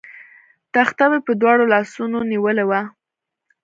تخته 0.73 1.05
مې 1.11 1.19
په 1.25 1.31
دواړو 1.41 1.71
لاسونو 1.73 2.17
نیولې 2.31 2.65
وه. 2.69 2.81